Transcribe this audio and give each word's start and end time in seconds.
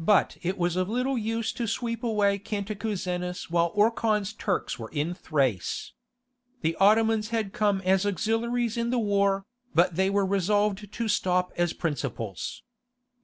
But 0.00 0.36
it 0.42 0.58
was 0.58 0.74
of 0.74 0.88
little 0.88 1.16
use 1.16 1.52
to 1.52 1.68
sweep 1.68 2.02
away 2.02 2.40
Cantacuzenus 2.40 3.50
while 3.50 3.70
Orkhan's 3.76 4.32
Turks 4.32 4.80
were 4.80 4.90
in 4.90 5.14
Thrace. 5.14 5.92
The 6.62 6.74
Ottomans 6.80 7.28
had 7.28 7.52
come 7.52 7.80
as 7.82 8.04
auxiliaries 8.04 8.76
in 8.76 8.90
the 8.90 8.98
war, 8.98 9.46
but 9.72 9.94
they 9.94 10.10
were 10.10 10.26
resolved 10.26 10.90
to 10.92 11.06
stop 11.06 11.52
as 11.56 11.72
principals. 11.72 12.64